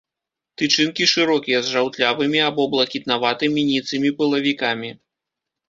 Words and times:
Тычынкі 0.61 1.05
шырокія, 1.11 1.59
з 1.67 1.75
жаўтлявымі 1.75 2.39
або 2.49 2.67
блакітнаватымі 2.73 3.69
ніцымі 3.71 4.15
пылавікамі. 4.25 4.95